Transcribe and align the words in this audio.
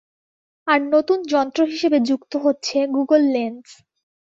আর 0.67 0.79
নতুন 0.93 1.19
যন্ত্র 1.31 1.61
হিসেবে 1.71 1.97
যুক্ত 2.09 2.33
হচ্ছে 2.45 2.77
গুগল 2.95 3.21
লেন্স। 3.33 3.67